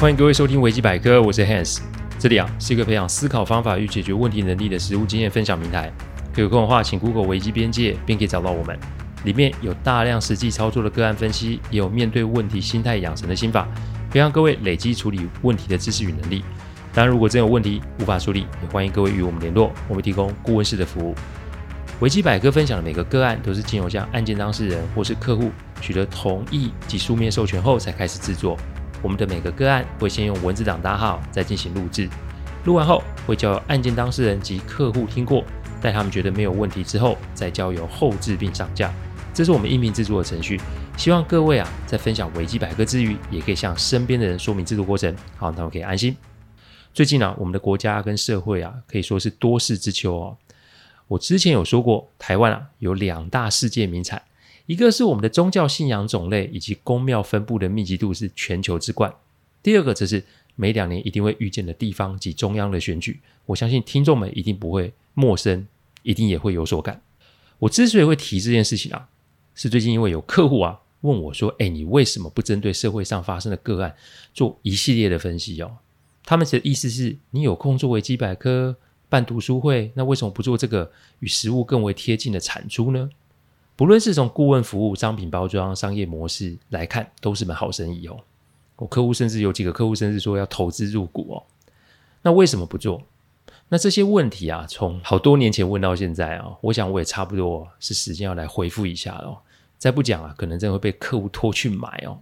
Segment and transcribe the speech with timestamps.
[0.00, 1.80] 欢迎各位收听维基百科，我是 Hans。
[2.20, 5.92] 这里啊是一个培养思考方法与解决问题能力的实务经验分享平台。
[6.36, 8.78] 有空的话，请 Google 维基边界，便可以找到我们。
[9.24, 13.66] 里面有大量实际操作的个案分析，也有面对问题心态养成的心法，
[14.08, 16.44] 可以让各位累积处理问题的知识与能力。
[16.94, 21.12] 当然，如果真有问题无法处理，也欢迎各位与我们联络，我们提供顾问式的服务。
[21.98, 28.56] 维基百科分享的每个个案都是经由向案件当事人或是客户取得同意及书面授权后才开始制作。
[29.02, 32.08] 我们的每个个案会先用文字档打好，再进行录制。
[32.64, 35.44] 录完后会交由案件当事人及客户听过，
[35.80, 38.92] 待他们觉得没有问题之后，再交由后制并上架。
[39.32, 40.60] 这是我们音频制作的程序。
[40.96, 46.16] 希望各位啊，在分享维基百科之余，也可以向身边的人说明制作过程，好，他们可以安心。
[46.92, 50.36] 最近啊，我们的国家跟社会啊，可以说是多事之秋哦。
[51.06, 54.20] 我之前有说过，台湾啊有两大世界名产。
[54.68, 59.10] 一个是我们的宗教信仰种类以及宫庙分布的密集度是全球之冠，
[59.62, 60.22] 第二个则是
[60.56, 63.18] 每两年一定会遇见的地方及中央的选举。
[63.46, 65.66] 我相信听众们一定不会陌生，
[66.02, 67.00] 一定也会有所感。
[67.58, 69.08] 我之所以会提这件事情啊，
[69.54, 73.96] 是最近因为有客户啊问我说：“哎，你为什么不针对社会上发生的个案
[74.34, 75.78] 做一系列的分析哦？”
[76.26, 78.76] 他们的意思是你有空做维基百科
[79.08, 83.08] 办读书会，那为什么不做这个与实物更为贴近的产出呢？
[83.78, 88.18] 不论是从顾问服务、商品包装、商业模式来看，都是门好生意哦。
[88.74, 91.46] 我客户甚至有几个客户甚至说要投资入股哦。
[92.22, 93.00] 那为什么不做？
[93.68, 99.40] 那这些问题啊，从好多年前问到现在啊，我想我也差不多是时间要来回复一下了。
[99.78, 102.18] 再不讲啊，可能真的会被客户拖去买哦。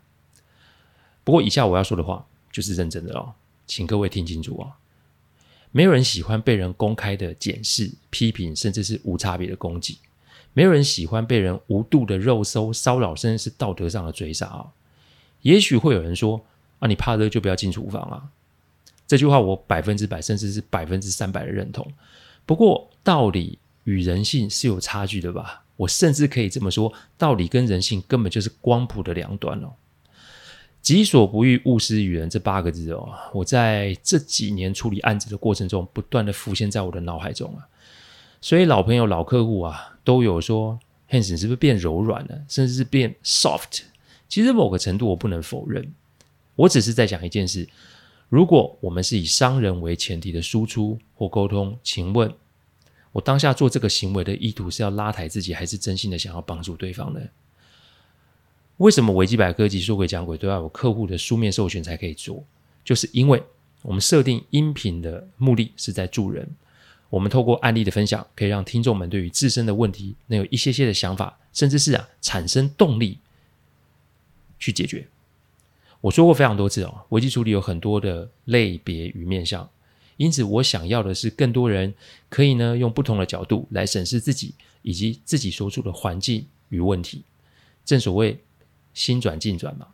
[1.25, 3.33] 不过以下我要说的话就是认真的哦，
[3.67, 4.73] 请各位听清楚哦。
[5.71, 10.01] 没有人喜欢被人公开的检视、批评，甚至是无差别的攻击。
[10.57, 14.67] 没有人喜欢被人无度的肉搜、骚扰，甚至是道德上的追杀啊！
[15.43, 16.43] 也许会有人说
[16.81, 18.25] ：“啊，你怕热就不要进厨房啊！”
[19.07, 21.87] 这句话我百分之百，甚至是百分之三百的认同。
[22.47, 25.63] 不过，道理与人性是有差距的吧？
[25.77, 29.75] 我甚至可以这么说：道理跟人性根本就是光谱的两端哦。
[30.81, 37.69] “己所不欲，勿施于人”这八个字哦，我在这几年处理案子的过程中，不断的浮现在我的脑海中啊。
[38.41, 39.93] 所以，老朋友、老客户啊。
[40.07, 40.79] 都有说
[41.11, 43.81] ，Hanson 是不是变柔软了，甚至是变 soft？
[44.29, 45.93] 其实某个程度我不能否认，
[46.55, 47.69] 我只是在讲一件事：
[48.29, 52.33] 如果我们是以商人为前提的输出或沟通，请问，
[53.11, 57.21] 我当下做这个行为的意图是要拉抬自己，还是真心的想要帮助对方呢？
[58.77, 62.45] 为什么维基百科及说鬼讲鬼都要有客户的书面授权才可以做？
[62.85, 63.43] 就是因为
[63.83, 66.49] 我们设定音频的目的是在助人。
[67.09, 73.19] 我们透过案例的分享，可以让听众们对于自身的问题能有一些些的想法，甚至是啊产生动力
[74.59, 75.07] 去解决。
[76.01, 79.69] 我说过非常多次哦，危机处理有很多的类别与面向，
[80.17, 81.95] 因此我想要的是更多人
[82.29, 87.23] 可以呢用不同的角度来审视自己以及自己所处的环境与问题。
[87.85, 88.39] 正所谓
[88.93, 89.87] 心转境转嘛，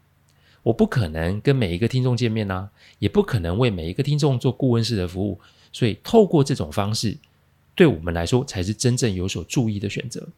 [0.62, 5.40] 我不可能跟每一个听众见面啊，也不可能为每一个听众做顾问式的服务。
[5.72, 7.16] 所以，透过这种方式，
[7.74, 10.28] 对我们来说才是真正有所注意的选择。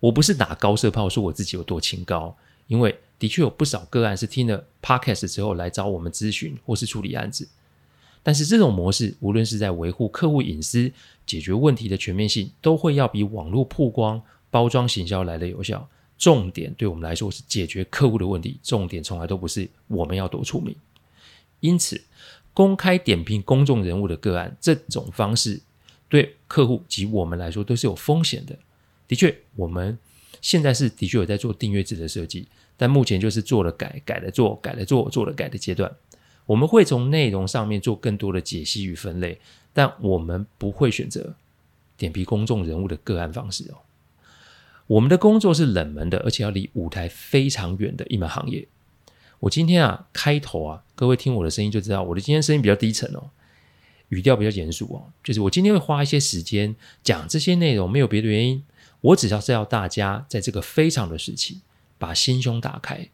[0.00, 2.36] 我不是打高射炮，说我自己有多清高，
[2.66, 7.48] 因为的确有不少个案是听了 Podcast 之后来找我们咨询或是处理案子。
[8.22, 10.92] 但是，这种模式无论是在维护客户隐私、
[11.26, 14.20] 解决问题的全面性，都会要比网络曝光、
[14.50, 15.88] 包装行销来得有效。
[16.16, 20.74] 重点对我们来说是解决客户的问题，重点从来都不是我们要多出名。
[21.60, 22.00] 因此，
[22.54, 25.60] 公开点评公众人物的个案，这种方式
[26.08, 28.56] 对客户及我们来说都是有风险的。
[29.06, 29.98] 的确，我们
[30.40, 35.92] 现在是的确有在做订阅制的设计，但目前就是做了改，改了做，改了做，做了改的阶段。
[36.46, 39.40] 我们会从内容上面做更多的解析与分类，
[39.72, 41.34] 但我们不会选择
[41.96, 43.78] 点评公众人物的个案方式哦。
[44.86, 48.68] 我们的工作是冷门的，而且要离舞台非常远的一门行业。
[49.44, 53.28] 我今天啊，开头啊，各位听我的声音就知道，我的今天声音比较低沉哦，
[54.08, 55.12] 语调比较严肃哦。
[55.22, 58.64] 就是我今天会花一些时间讲这些内容，没有别的原因，
[59.02, 61.60] 我只要是要大家在这个非常的时期，
[61.98, 63.06] 把心胸打开。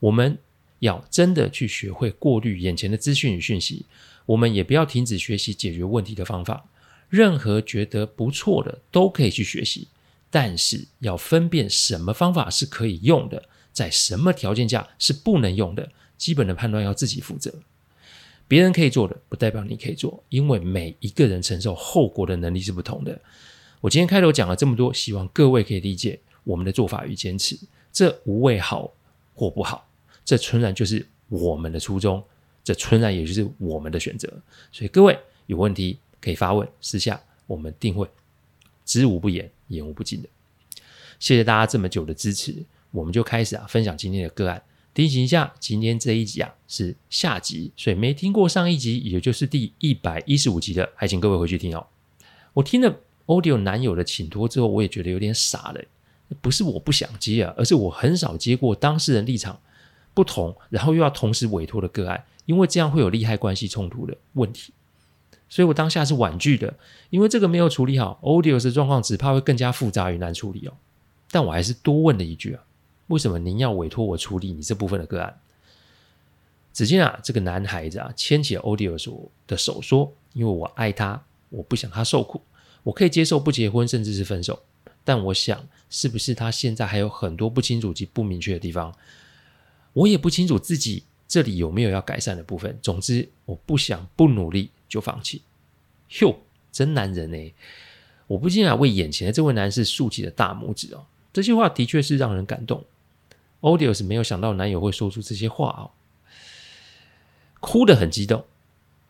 [0.00, 0.38] 我们
[0.80, 3.86] 要真的去学会过滤眼前的资讯与讯息，
[4.26, 6.68] 我们也不要停止学习解决问题的方法。
[7.08, 9.86] 任何觉得不错的都可以去学习，
[10.30, 13.48] 但是要分辨什么方法是可以用的。
[13.76, 15.86] 在什么条件下是不能用的？
[16.16, 17.52] 基本的判断要自己负责。
[18.48, 23.20] 别人可以做的，不代表你可以做，因为每一个人承受后果的能力是不同的。
[23.82, 27.54] 我今天开头讲了这么多，希望各位可以理解我们的做法与坚持。
[27.92, 28.90] 这无谓好
[29.34, 29.86] 或不好，
[30.24, 32.24] 这纯然就是我们的初衷，
[32.64, 34.26] 这纯然也就是我们的选择。
[34.72, 38.08] 所以各位有问题可以发问，私下我们定会
[38.86, 40.28] 知无不言，言无不尽的。
[41.18, 44.62] 谢谢大家这么久的支持，我们就开始啊分享今天的个案。
[44.94, 51.86] 提醒一下，今天这一集啊是下集，所以没听过上一集，也就是第一百一十五集的，还请各位回去听哦。
[52.54, 55.80] 我听了 Audio 男友的请托之后，我也觉得有点傻了。
[56.40, 59.60] 不是我不想接啊，而是我很少接过当事人立场
[60.14, 64.72] 不同，然后又要同时委托的个案，因为这样会有利害关系冲突的问题。
[65.48, 66.74] 所以我当下是婉拒的，
[67.10, 70.72] 因为这个没有处理好，Audio 的状况只怕会更加复杂与难处理哦。
[71.30, 72.64] 但我还是多问了一句啊，
[73.08, 75.38] 为什么您要委托我处理你这部分的个案？
[76.72, 82.42] 只见啊，这个男孩子啊，牵起了 Audio 手的手说：“因为我爱他，我不想他受苦，
[82.82, 84.62] 我可以接受不结婚，甚至是分手。
[85.02, 88.94] 但我想，是不是他现在还有很多不清楚及不明确的地方？
[89.94, 92.78] 我也不清楚自己这里有没有要改善的部分。
[92.82, 95.40] 总之，我不想不努力就放弃。
[96.20, 96.36] 哟，
[96.70, 97.54] 真男人哎！
[98.26, 101.06] 我不禁啊为眼前的这位男士竖起了大拇指哦。
[101.32, 102.84] 这些话的确是让人感动。
[103.66, 105.90] Audio 是没有想到男友会说出这些话哦，
[107.58, 108.44] 哭得很激动。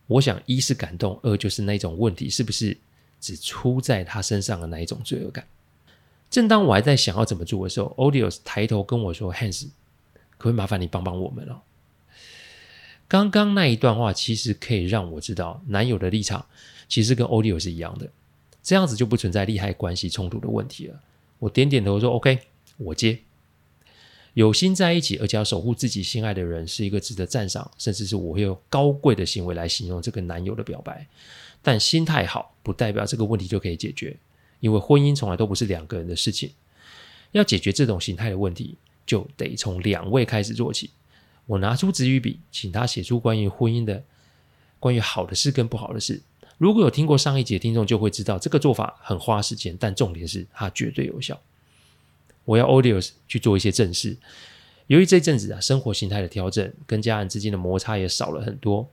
[0.07, 2.75] 我想，一是感动，二就是那种问题是不是
[3.21, 5.45] 只出在他身上的那一种罪恶感。
[6.31, 9.67] 正当我还在想要怎么做的时候，Audio 抬头跟我说：“Hans，
[10.39, 11.61] 可不可以麻烦你帮帮我们了？”
[13.07, 16.43] 刚刚那一段话其实可以让我知道，男友的立场
[16.89, 18.09] 其实跟 ODDIO 是一样的，
[18.63, 20.99] 这样子就不存在利害关系冲突的问题了。
[21.37, 22.39] 我点点头说：“OK，
[22.77, 23.19] 我接。
[24.37, 31.07] 有心在一起，而且要守护自己心爱的人，是一个值得赞赏，甚至是我会用高贵的行为来形容这个男友的表白。
[31.63, 34.15] 但心态好，不代表这个问题就可以解决。”
[34.61, 36.51] 因为婚姻从来都不是两个人的事情，
[37.31, 40.91] 要解决这种形态的问题，就得从两位开始做起。
[41.47, 44.03] 我拿出纸与笔，请他写出关于婚姻的、
[44.79, 46.21] 关于好的事跟不好的事。
[46.59, 51.41] 如果有听过上一集的听众，就会知道这个做法很花时间，但重点是它绝对有效。
[52.47, 54.15] 我要 Audios 去做一些正事。
[54.87, 58.89] 由于这阵子啊，生活形态的调整，跟家人之间的摩擦也少了很多。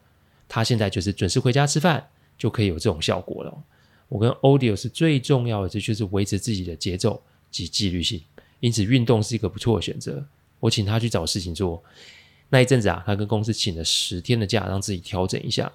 [0.48, 3.62] 他现在就是准时回家吃饭，就可以有这种效果了。
[4.08, 7.22] 我跟 Audio 是最重要的，这就是维持自己的节奏
[7.52, 8.20] 及纪律性。
[8.58, 10.26] 因此，运动是一个不错的选择。
[10.58, 11.80] 我请他去找事情做。
[12.48, 15.70] 那一阵子啊，他跟公司请了十天的假，让自己调整一下。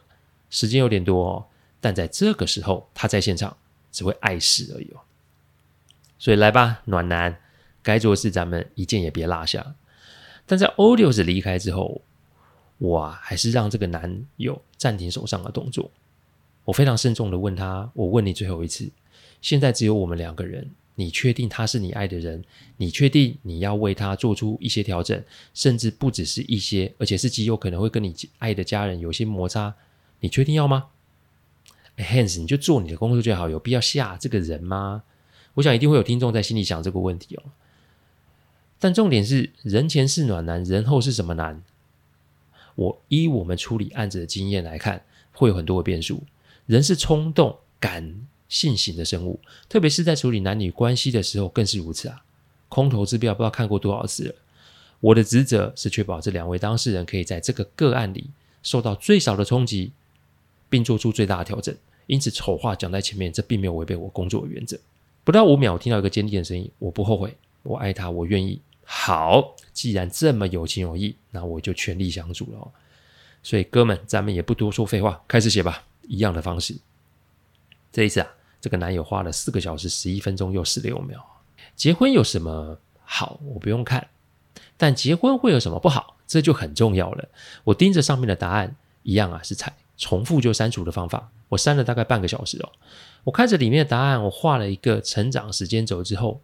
[0.50, 1.46] 时间有点多哦，
[1.80, 3.56] 但在这个时候，他在现场
[3.92, 5.00] 只会碍事而已哦。
[6.18, 7.40] 所以来吧，暖男，
[7.90, 9.76] 该做的事咱们一件也别落下。
[10.46, 12.02] 但在 Odius 离开之后，
[12.78, 15.90] 我啊，还是让这个男友暂停手上的动作。
[16.66, 18.90] 我非常慎重的问他：“我问你最后一次，
[19.42, 22.44] 现在只有我们两个人，你确定他是你爱的人？
[22.78, 29.74] 你确定你要为他做出一些调整，甚至不只是一些，而且是极有可能会跟你爱的家人有些摩擦？
[30.20, 30.88] 你确定要吗
[31.98, 35.04] ？”，Hans，你就做你的工作就好，有必要吓这个人吗？
[35.56, 37.44] 我想一定会有听众在心里想这个问题哦。
[38.80, 41.62] 但重点是，人前是暖男，人后是什么男？
[42.76, 45.04] 我依我们处理案子的经验来看，
[45.34, 46.24] 会有很多的变数。
[46.66, 52.24] 人是冲动、感性型的生物，特别是在处理男女关系的时候更是如此啊！
[52.70, 54.36] 空头支标不知道看过多少次了。
[55.02, 58.30] 我的职责是确保这两位当事人可以在这个个案里
[58.64, 59.92] 受到最少的冲击，
[60.70, 61.76] 并做出最大的调整。
[62.08, 64.80] 因此，丑话讲在前面，这并没有违背我工作的原则。
[65.24, 72.72] 不到五秒，我听到一个坚定的声音：“我不后悔，我爱他，我愿意。”好，既然这么有情有义，那我就全力相助了。
[73.44, 75.84] 所以，哥们，咱们也不多说废话，开始写吧。
[76.08, 76.76] 一样的方式，
[77.92, 78.28] 这一次啊，
[78.60, 81.24] 这个男友花了四个小时十一分钟又十六秒。
[81.76, 83.40] 结婚有什么好？
[83.46, 84.08] 我不用看，
[84.76, 86.18] 但结婚会有什么不好？
[86.26, 87.30] 这就很重要了。
[87.66, 91.30] 我盯着上面的答案，一样啊，是采重复就删除的方法。
[91.50, 92.72] 我删了大概半个小时哦。
[93.24, 96.42] 我看着里面的答案，我画了一个成长时间轴之后，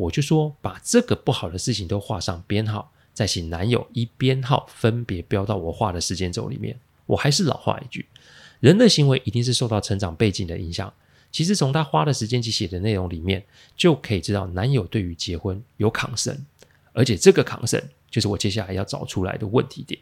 [0.00, 6.78] 我就说把这个不好的事情都画上编号，再请男友依编号分别标到我画的时间轴里面。
[7.04, 8.06] 我还是老话一句。
[8.60, 10.90] 人的行为一定是受到成长背景的影响。
[11.30, 13.44] 其实从他花的时间及写的内容里面，
[13.76, 16.46] 就可以知道男友对于结婚有抗生，
[16.92, 20.00] 而且这个抗生就是我接下来要找出来的问题点。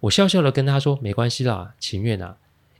[0.00, 2.36] 我笑笑的跟他说：“没关系啦，情愿啊，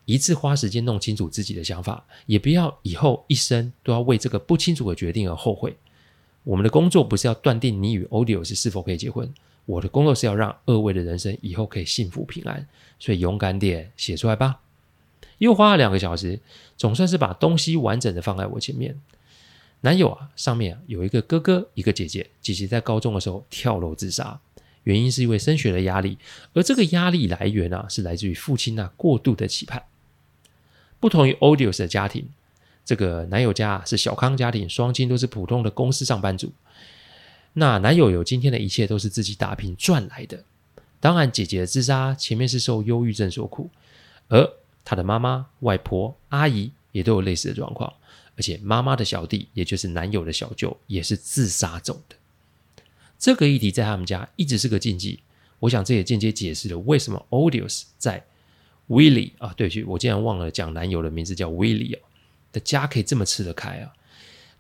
[0.07, 5.77] 一次花时间弄清楚自己的想法，也不要以后一生都要为这个不清楚的决定而后悔。
[6.45, 9.33] 我们的工作不是要断定你与 Audio 是否可以结婚。”
[9.67, 12.69] 我的工作是要让二位的人生以后可以幸福平安，
[13.01, 14.61] 所以勇敢点写出来吧。
[15.39, 16.39] 又花了两个小时，
[16.77, 19.01] 总算是把东西完整的放在我前面。
[19.81, 22.31] 男友啊，上面有一个哥哥，一个姐姐。
[22.41, 24.39] 姐姐在高中的时候跳楼自杀，
[24.85, 26.17] 原因是因为升学的压力，
[26.53, 29.83] 而这个压力来源啊，是来自于父亲那过度的期盼。
[31.01, 32.29] 不同于 Odious 的家庭，
[32.85, 36.53] 这个男友家是小康家庭，双亲都是普通的公司上班族。
[37.55, 40.45] 那男友有今天的一切都是自己打拼赚来的。
[41.01, 43.71] 当然，姐姐的自杀前面是受忧郁症所苦，
[44.29, 44.51] 而
[44.85, 47.93] 她的妈妈、外婆、阿姨也都有类似的状况。
[48.37, 52.17] 而且妈妈的小弟，也就是男友的小舅，也是自杀走的。
[53.19, 55.21] 这个议题在他们家一直是个禁忌。
[55.61, 58.27] 我想这也间接解释了为什么 Odious 在
[58.89, 62.01] Willie 啊，对不起，我竟然忘了讲男友的名字叫 Willie 哦
[62.53, 63.93] 的家可以这么吃得开啊。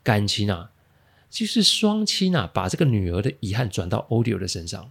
[0.02, 0.71] 感情啊，
[1.30, 4.90] 就是双亲啊，把这个女儿的遗憾转到 Odio 的身上，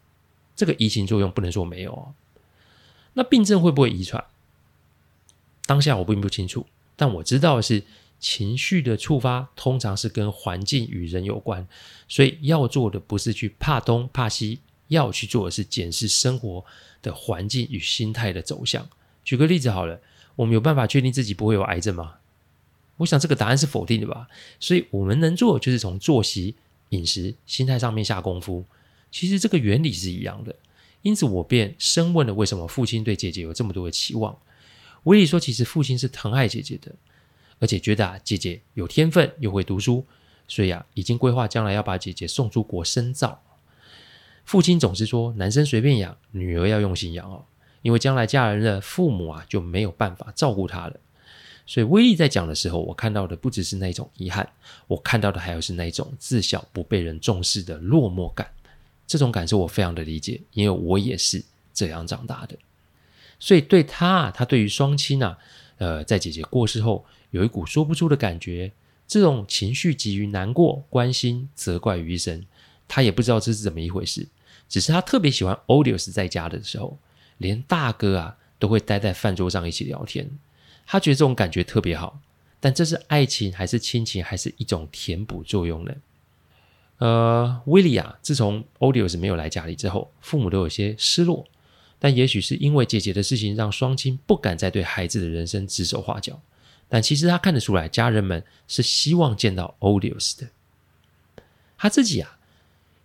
[0.55, 2.13] 这个移情作用不能说没有啊。
[3.13, 4.23] 那病症会不会遗传？
[5.65, 6.65] 当下我并不清楚，
[6.95, 7.83] 但我知道的是。
[8.17, 11.67] 情绪的触发通常是跟环境与人有关，
[12.07, 16.65] 所以要做的不是去怕东怕西，要去做的是检视生活
[17.03, 18.87] 的环境与心态的走向。
[19.25, 19.99] 举个例子好了，
[20.37, 22.15] 我们有办法确定自己不会有癌症吗？
[22.97, 24.29] 我想这个答案是否定的吧。
[24.57, 26.55] 所以我们能做就是从作息、
[26.89, 28.63] 饮食、心态上面下功夫。
[29.11, 30.55] 其实这个原理是一样的，
[31.01, 34.37] 因此我便深问了为什么父亲对姐姐有这么多的期望。
[35.03, 36.95] 威利说，其实父亲是疼爱姐姐的。
[37.57, 40.05] 而且觉得啊，姐姐有天分又会读书，
[40.45, 43.41] 所以啊，已经规划将来要把姐姐送出国深造。
[44.43, 47.45] 父亲总是说，男生随便养，女儿要用心养哦，
[47.85, 50.99] 因为将来嫁人了，父母啊就没有办法照顾她了。
[51.67, 54.49] 所以威利在讲的时候，我看到的不只是那种遗憾，
[54.87, 58.49] 我看到的还有是那种自小不被人重视的落寞感。
[59.05, 61.43] 这种感受我非常的理解，因为我也是
[61.75, 62.57] 这样长大的。
[63.39, 65.37] 所以对他，他对于双亲啊，
[65.77, 67.05] 呃，在姐姐过世后。
[67.31, 68.71] 有一股说不出的感觉，
[69.05, 72.45] 这种情绪集于难过、关心、责怪于一身。
[72.87, 74.25] 他也不知道这是怎么一回事，
[74.69, 76.97] 只是他特别喜欢 Odious 在家的时候，
[77.37, 80.29] 连大哥啊都会待在饭桌上一起聊天。
[80.85, 82.19] 他觉得这种感觉特别好，
[82.59, 85.93] 但这是爱情还是亲情，还是一种填补作用呢？
[86.97, 91.45] 呃，威利啊，自从 Odious 没有来家里之后，父母都有些失落，
[91.99, 96.39] 但也许是因为姐姐的事情，让双亲不敢再对孩子的人生指手画脚。
[96.87, 100.47] 但其实他看得出来，家人们是希望见到 Odious 的。
[101.77, 102.37] 他自己啊，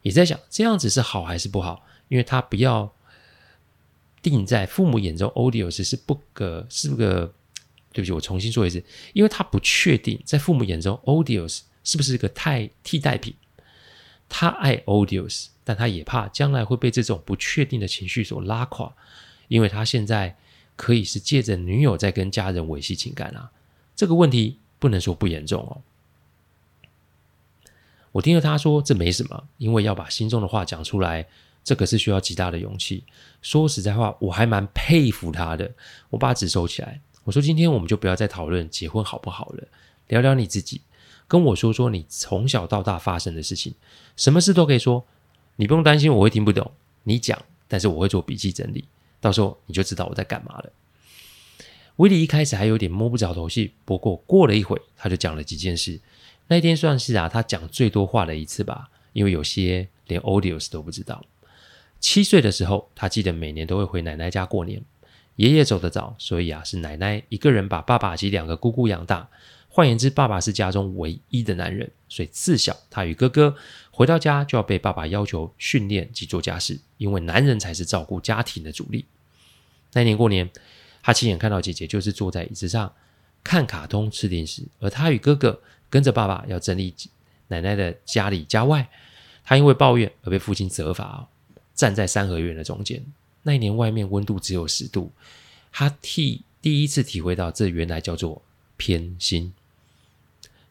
[0.02, 2.94] 也在想这样子是好还是不好，因为他不要
[4.22, 7.32] 定在父母眼中 Odious 是不个是不个，
[7.92, 13.34] 对不起，我重新说一次，因为他不确定在父母眼中 Odious 是不是一个太替代品。
[14.28, 18.94] 他爱 Odious，但他也怕将来会被这种不确定的情绪所拉垮，
[19.48, 20.36] 因为他现在
[20.76, 23.50] 可以是借着女友在跟家人维系情感啊。
[23.96, 25.82] 这个问题不能说不严重哦。
[28.12, 31.26] 我听了他说这没什么，因为要把心中的话讲出来，
[31.70, 33.04] 这个是需要极大的勇气。
[33.42, 35.70] 说实在话，我还蛮佩服他的。
[36.08, 39.62] 我把纸收起来，我说今天我们就不要再讨论结婚好不好了，
[40.08, 40.80] 聊聊你自己，
[41.28, 43.72] 跟我说说你从小到大发生的事情，
[44.16, 45.06] 什么事都可以说，
[45.54, 46.72] 你不用担心我会听不懂。
[47.04, 48.84] 你讲，但是我会做笔记整理，
[49.20, 50.72] 到时候你就知道我在干嘛了。
[51.98, 56.00] 威利一开始还有点摸不着头绪，不过过了一会，他就讲了几件事。
[56.48, 61.24] 那天算是啊，他讲最多话的一次吧，因为有些连 Odious 都不知道。
[62.00, 64.83] 七岁的时候，他记得每年都会回奶奶家过年。
[65.37, 69.28] 爷爷走得早，所以啊，是奶奶一个人把爸爸及两个姑姑养大。
[69.69, 73.54] 换言之，爸爸是家中唯一的男人，所以自小他与哥哥
[73.90, 79.04] 回到家就要被爸爸要求训练及做家事，因为男人才是照顾家庭的主力。
[79.92, 80.50] 那年过年。
[81.02, 82.92] 他亲眼看到姐姐就是坐在椅子上
[83.42, 86.95] 看卡通、吃零食，而他与哥哥跟着爸爸要整理
[87.49, 88.87] 奶奶的家里家外。
[89.42, 91.26] 他因为抱怨而被父亲责罚，
[91.80, 93.02] 站在三合院的中间。
[93.44, 95.10] 那一年外面温度只有十度，
[95.72, 98.42] 他替第一次体会到这原来叫做
[98.76, 99.54] 偏心。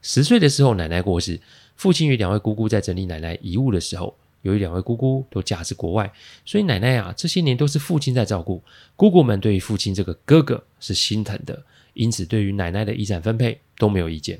[0.03, 1.41] 十岁的时候，奶奶过世，
[1.75, 4.15] 父亲与两位姑姑在整理奶奶遗物的时候。
[4.43, 6.13] 由于两位姑姑都嫁至国外，
[6.45, 8.63] 所以奶奶啊，这些年都是父亲在照顾。
[8.95, 14.39] 姑姑们对于父亲这个哥哥是心疼的，因此对于奶奶的遗产分配都没有意见。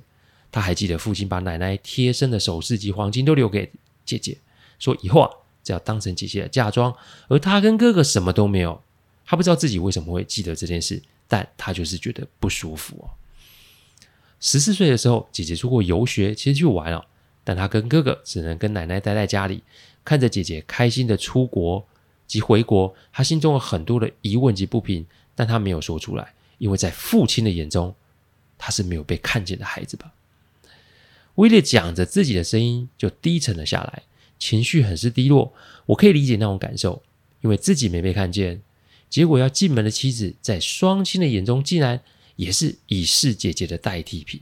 [0.54, 3.70] 他还记得父亲把奶奶贴身的首饰及黄金都留给
[4.06, 4.38] 姐姐，
[4.80, 5.30] 说以后啊，
[5.72, 6.96] 要当成姐姐的嫁妆。
[7.28, 8.82] 而他跟哥哥什么都没有，
[9.26, 13.10] 他不知道自己为什么会记得这件事，但他就是觉得不舒服哦。
[14.40, 17.06] 十四岁的时候，姐姐出国游学，其实去玩了，
[17.44, 19.64] 但他跟哥哥只能跟奶奶待在家里。
[20.06, 21.86] 看着姐姐开心的出国
[22.26, 27.94] 及回国，他心中有很多的疑问及不平，但他没有说出来，因为在父亲的眼中，
[28.58, 30.14] 他是没有被看见的孩子吧。
[31.36, 34.04] 威廉讲着自己的声音就低沉了下来，
[34.40, 35.54] 情绪很是低落。
[35.86, 37.04] 我可以理解那种感受，
[37.42, 38.62] 因为自己没被看见，
[39.10, 42.02] 结果要进门的妻子在双亲的眼中竟然
[42.36, 44.42] 也是已是姐姐的代替品。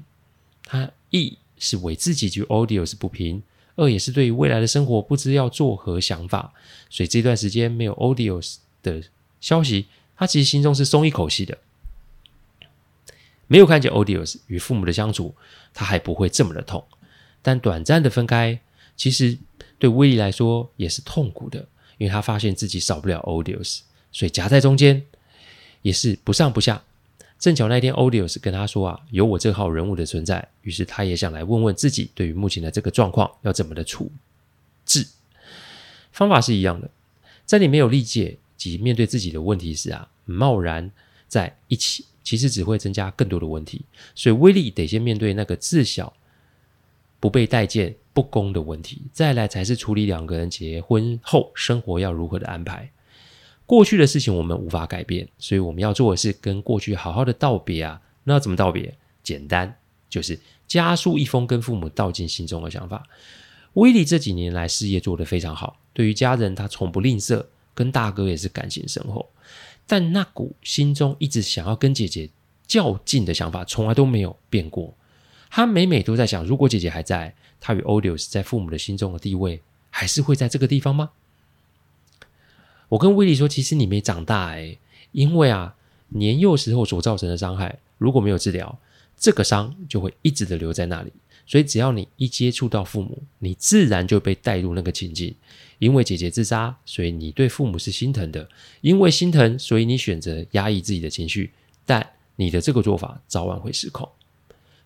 [0.63, 3.41] 他一是为自己与 Audius 不平，
[3.75, 6.53] 二也是对于未来的生活不知要作何想法。
[6.89, 9.01] 所以这段时间没有 Audius 的
[9.41, 11.57] 消息，他其实心中是松一口气的。
[13.47, 15.33] 没有看见 Audius 与父母的相处，
[15.73, 16.85] 他还不会这么的痛。
[17.41, 18.59] 但短暂的分开，
[18.97, 19.37] 其实
[19.79, 21.59] 对威利来说也是痛苦的，
[21.97, 23.79] 因为他发现自己少不了 Odious，
[24.11, 25.03] 所以夹在中间
[25.81, 26.83] 也是不上不下。
[27.39, 34.11] 正巧那天 Odious 跟他说啊，有我这号人物的存在，于是他也想来问问自己，对于目前的这个状况要怎么的处
[34.85, 35.07] 置。
[36.11, 36.89] 方法是一样的，
[37.45, 40.91] 在你没有理解及面对自己的问题时啊，贸然
[41.27, 42.05] 在一起。
[42.23, 46.11] 其实只会增加更多的问题，所以威力得先面对那个自小
[47.21, 52.89] 不被待见、不公的问题，再来才是处理两个人结婚后生活要如何的安排。
[53.67, 58.01] 过去的事情我们无法改变，所以我们要做的是跟过去好好的道别啊。
[58.23, 58.97] 那要怎么道别？
[59.21, 59.77] 简单，
[60.09, 63.07] 就是家书一封，跟父母道尽心中的想法。
[63.73, 67.45] 威利这几年来事业做得非常好，对于家人他从不吝啬，
[67.75, 69.29] 跟大哥也是感情深厚。
[69.85, 72.31] 但那股心中一直想要跟姐姐
[72.65, 74.97] 较劲的想法，从来都没有变过。
[75.49, 81.11] 他每每都在想，如果姐姐还在，他与 Odious 在父母的心中的地位，还是会在这个地方吗？
[82.89, 84.77] 我跟威利说，其实你没长大诶，
[85.11, 85.75] 因为啊，
[86.09, 88.79] 年幼时候所造成的伤害，如果没有治疗，
[89.17, 91.11] 这个伤就会一直的留在那里。
[91.45, 95.33] 所以只要你一接触到父母，你自然就被带入那个情境。
[95.79, 98.49] 因为姐姐自杀，所以你对父母是心疼的。
[98.81, 101.51] 因为心疼，所以你选择压抑自己的情绪。
[101.85, 104.09] 但你的这个做法早晚会失控。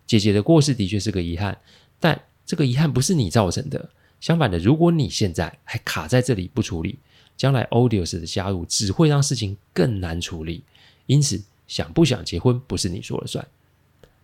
[0.05, 1.57] 姐姐的过世的确是个遗憾，
[1.99, 3.89] 但这个遗憾不是你造成的。
[4.19, 6.99] 相反的，如果你现在还卡在这里不处理，
[7.35, 10.63] 将来 Odious 的加入只会让事情更难处理。
[11.07, 13.45] 因此，想不想结婚不是你说了算。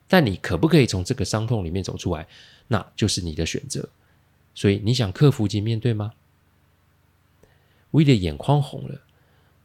[0.07, 2.27] 但你可不可以从这个伤痛里面走出来，
[2.67, 3.89] 那就是你的选择。
[4.53, 6.13] 所以你想克服及面对吗？
[7.91, 9.01] 威利的眼眶红了，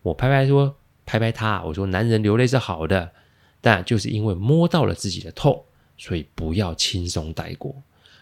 [0.03, 3.13] 我拍拍说，拍拍他，我说男人流泪是好的，
[3.61, 5.65] 但就是因为摸到了自己的痛，
[5.97, 7.75] 所以不要轻松带过。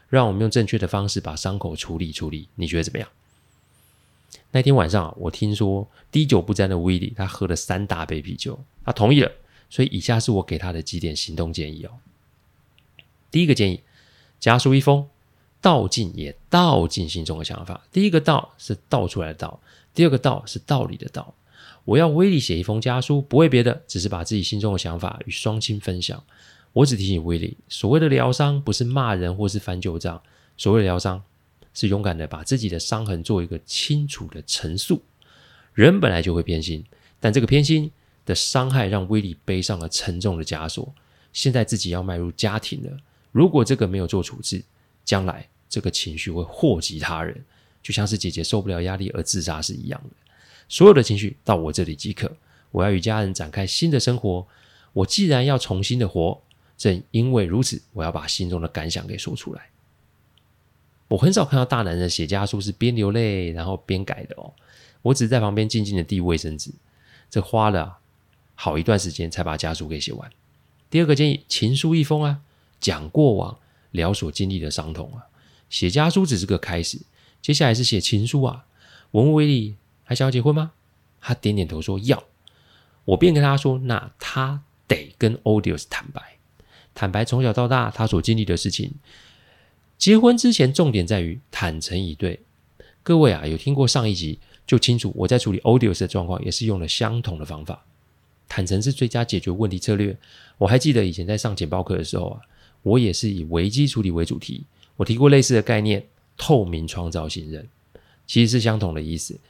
[0.08, 3.08] 让我们用正确的方式把伤口处理处理，你觉得怎么样？
[4.50, 9.30] 那天晚上我听说滴酒不沾的威利，他喝了三大杯啤酒，他同意了。
[9.68, 11.90] 所以以下是我给他的几点行动建议哦。
[13.30, 13.80] 第一个建议，
[14.40, 15.06] 家书一封，
[15.60, 17.80] 道尽也道尽心中的想法。
[17.92, 19.60] 第一个道是道出来的道，
[19.94, 21.32] 第二个道是道理的道。
[21.84, 26.20] 我要威利写一封家书，不为别的，只是把自己心中的想法与双亲分享。
[26.72, 30.22] 我只提醒威利，所谓的疗伤不是骂人或是翻旧账，
[30.56, 31.22] 所谓的疗伤
[31.74, 35.02] 是勇敢的把自己的伤痕做一个清楚的陈述。
[35.74, 36.84] 人本来就会偏心，
[37.18, 37.90] 但这个偏心
[38.24, 40.92] 的伤害让威利背上了沉重的枷锁，
[41.32, 42.96] 现在自己要迈入家庭了。
[43.32, 44.62] 如果这个没有做处置，
[45.04, 47.44] 将来这个情绪会祸及他人，
[47.82, 50.10] 就像是姐姐受不了压力而自杀是一样的。
[50.68, 52.30] 所有的情绪到我这里即可，
[52.70, 54.46] 我要与家人展开新的生活。
[54.92, 56.42] 我既然要重新的活，
[56.80, 59.68] 正因为如此，我要把心中的感想给说出来。
[61.08, 64.50] 我很少看到大男人写家书是边流泪然后边改的哦，
[65.02, 66.70] 我只是在旁边静静的递卫生纸，
[67.28, 67.98] 这花了
[68.54, 70.30] 好一段时间才把家书给写完。
[70.88, 72.40] 第二个建议，情书一封啊，
[72.80, 73.58] 讲过往，
[73.90, 75.26] 聊所经历的伤痛啊。
[75.68, 76.98] 写家书只是个开始，
[77.42, 78.64] 接下来是写情书啊。
[79.10, 80.72] 文威利还想要结婚吗？
[81.20, 82.24] 他点点头说要。
[83.04, 86.38] 我便跟他说，那他得跟 Audius 坦白，
[87.00, 88.92] 坦白从小到大他所经历的事情。
[89.96, 92.40] 结婚之前，重点在于坦诚以对。
[93.02, 97.82] 各位啊，有听过上一集就清楚，我在处理 odious 的状况，也是用了相同的方法。
[98.46, 100.14] 坦诚是最佳解决问题策略。
[100.58, 102.40] 我还记得以前在上简报课的时候啊，
[102.82, 104.66] 我也是以危机处理为主题。
[104.96, 106.04] 我提过类似的概念，
[106.36, 107.66] 透明创造信任，
[108.26, 109.40] 其实是相同的意思。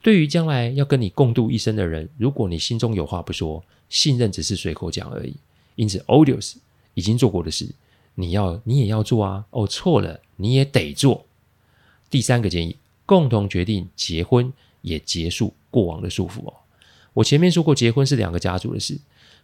[0.00, 5.34] 对于将来要跟你共度一生的人，如果你心中有话不说，信任只是随口讲而已。
[5.74, 6.54] 因此，odious
[6.94, 7.68] 已经做过的事，
[8.14, 9.44] 你要你也要做啊。
[9.50, 11.26] 哦，错了，你也得做。
[12.08, 14.52] 第三个建议，共同决定结婚，
[14.82, 16.54] 也结束过往的束缚哦。
[17.12, 18.98] 我前面说过，结婚是两个家族的事。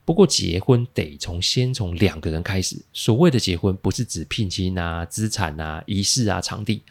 [0.04, 2.80] 不过，结婚得从先从两个人开始。
[2.92, 6.82] 所谓的结婚，不是指聘亲啊、资产啊、仪式啊、场地。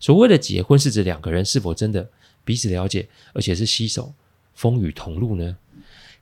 [0.00, 2.10] 所谓的结婚，是指两个人是否真的
[2.44, 4.12] 彼此了解，而且是携手
[4.54, 5.56] 风雨同路呢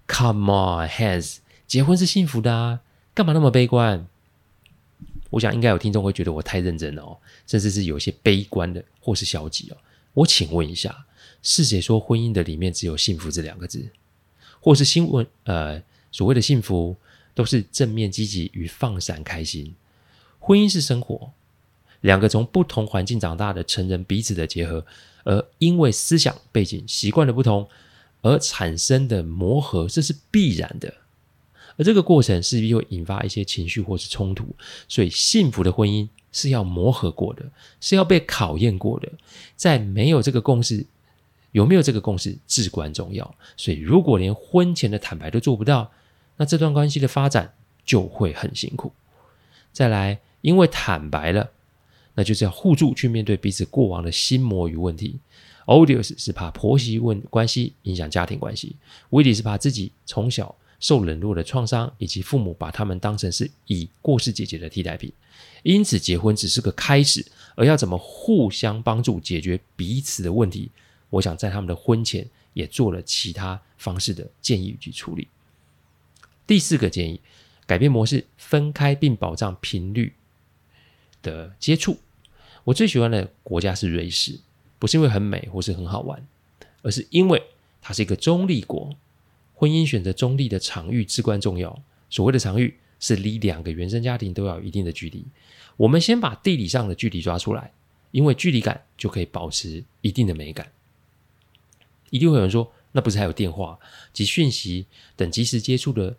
[0.07, 1.39] ？Come on, hands！
[1.67, 2.81] 结婚是幸福的啊，
[3.17, 4.07] 干嘛那么悲观？
[5.31, 9.77] 我想应该有听众会觉得我太认真了哦，甚至是有些悲观的或是消极哦。
[10.13, 11.07] 我请问一下，
[11.43, 13.89] 是谁说婚姻的里面只有幸福这两个字？
[14.61, 16.95] 或是新闻呃所谓的幸福
[17.35, 19.75] 都是正面积极与放闪开心？
[20.39, 21.33] 婚姻是生活，
[22.03, 24.85] 两个从不同环境长大的成人彼此的结合，
[25.25, 27.67] 而因为思想背景习惯的不同
[28.21, 30.93] 而产生的磨合，这是必然的。
[31.77, 34.47] 而这个过程势必会引发一些情绪或是冲突，
[34.89, 37.45] 所以幸福的婚姻是要磨合过的，
[37.81, 39.13] 是要被考验过的。
[39.57, 40.87] 在没有这个共识，
[41.53, 43.35] 有没有这个共识至关重要。
[43.57, 45.91] 所以如果连婚前的坦白都做不到，
[46.37, 48.93] 那这段关系的发展就会很辛苦。
[49.73, 51.51] 再来，因为坦白了，
[52.15, 55.19] 那就是要互助去面对彼此过往的心魔与问题。
[55.67, 58.77] Odious 是怕婆媳问关系影响家庭关系
[59.11, 60.55] ，Willie 是怕自己从小。
[60.87, 65.13] 受冷落的创伤，以及父母把他们当成是已过世姐姐的替代品，
[65.65, 70.71] 因此结婚只是个开始，而要怎么互相帮助解决彼此的问题，
[71.11, 75.27] 我想在他们的婚前也做了其他方式的建议与处理。
[76.47, 77.21] 第四个建议，
[77.67, 80.15] 改变模式，分开并保障频率
[81.21, 81.99] 的接触。
[82.63, 84.39] 我最喜欢的国家是瑞士，
[84.79, 86.25] 不是因为很美或是很好玩，
[86.83, 87.43] 而是因为
[87.83, 88.97] 它是一个中立国。
[89.59, 91.83] 婚姻选择中立的场域至关重要。
[92.11, 95.25] 所谓的场域是离两个原生家庭都要有一定的距离。
[95.77, 97.73] 我们先把地理上的距离抓出来，
[98.11, 100.71] 因为距离感就可以保持一定的美感。
[102.11, 103.79] 一定会有人说，那不是还有电话
[104.13, 106.17] 及讯息等即时接触的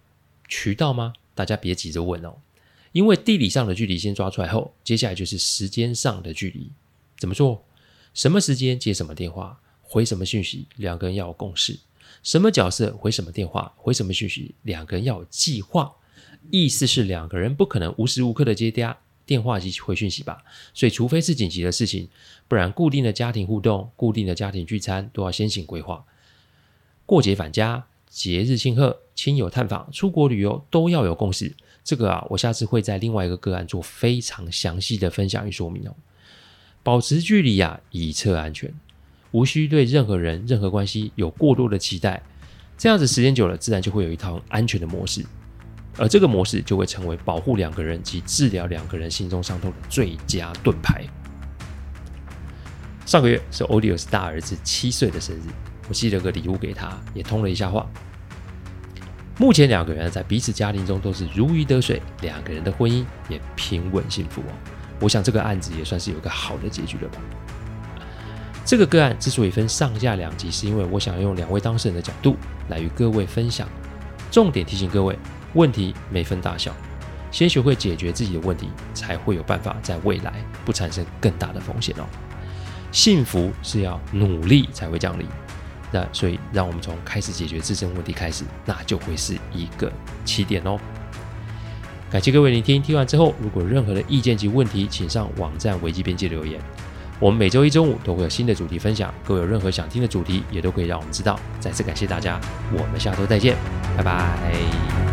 [0.47, 1.13] 渠道吗？
[1.33, 2.37] 大家别急着问哦，
[2.91, 6.71] 因为地理上的距离先抓出来后，接下来就是时间上的距离。
[7.17, 7.63] 怎么做？
[8.13, 11.79] 什么时间接什么电话，回什么讯息，两个人要有共识。
[12.23, 15.93] 什么角色回什么电话，回什么讯息，两个人要有计划。
[16.49, 18.71] 意思是两个人不可能无时无刻的接
[19.25, 20.41] 电话及回讯息吧？
[20.73, 22.07] 所以除非是紧急的事情，
[22.47, 26.05] 不然固定的家庭互动、固定的家庭聚餐都要先行规划。
[27.05, 31.53] 过节返家、节日庆贺、亲友探访、出国旅游都要有共识。
[31.83, 35.95] 这个啊，我下次会在另外一个个案做非常详细的分享与说明哦。
[36.81, 38.73] 保持距离、啊，以策安全。
[39.37, 42.23] 无需对任何人、任何关系有过多的期待，
[42.75, 45.23] 这样子时间久了，自然就会有一套安全的模式，
[45.95, 51.05] 而这个模式就会成为保护两个人及治疗两个人心中伤痛的最佳盾牌。
[53.05, 55.41] 上个月是 ODIOS 大儿子七岁的生日，
[55.87, 57.87] 我寄了个礼物给他，也通了一下话。
[59.37, 64.51] 目前两个人在彼此家庭中都是如鱼得水，两个人的婚姻也平稳幸福哦。
[64.99, 67.19] 我想这个案子也算是有个好的结局了吧。
[68.67, 72.35] 这个个案之所以分上下两集，是因为我想用两位当事人的角度
[72.67, 73.65] 来与各位分享。
[74.29, 75.17] 重点提醒各位，
[75.53, 76.75] 问题没分大小，
[77.31, 80.33] 先学会解决自己的问题，才会有办法在未来
[80.65, 82.03] 不产生更大的风险哦。
[82.91, 85.25] 幸福是要努力才会降临，
[85.89, 89.89] 那所以让我们从开始解决自身问题开始，那就会是一个
[90.25, 90.77] 起点哦。
[92.11, 96.59] 感谢各位聆听，听完之后如果任何的意见及问题，请上网站维基边界留言。
[97.19, 101.39] 我们每周一中午都会有新的主题分享，各位有任何想听的主题，也都可以让我们知道。
[101.59, 102.39] 再次感谢大家，
[102.71, 103.55] 我们下周再见，
[103.95, 105.06] 拜拜。